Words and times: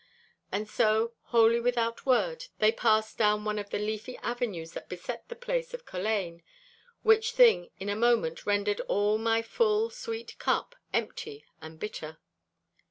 And 0.51 0.67
so, 0.67 1.13
wholly 1.25 1.59
without 1.59 2.07
word, 2.07 2.45
they 2.57 2.71
passed 2.71 3.19
down 3.19 3.45
one 3.45 3.59
of 3.59 3.69
the 3.69 3.77
leafy 3.77 4.17
avenues 4.23 4.71
that 4.71 4.89
beset 4.89 5.29
the 5.29 5.35
place 5.35 5.75
of 5.75 5.85
Culzean, 5.85 6.41
which 7.03 7.33
thing 7.33 7.69
in 7.79 7.87
a 7.87 7.95
moment 7.95 8.47
rendered 8.47 8.79
all 8.87 9.19
my 9.19 9.43
full, 9.43 9.91
sweet 9.91 10.39
cup 10.39 10.75
empty 10.91 11.45
and 11.61 11.79
bitter. 11.79 12.17